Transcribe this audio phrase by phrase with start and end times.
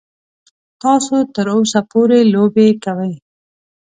[0.81, 3.13] تاسو تر اوسه پورې لوبې کوئ.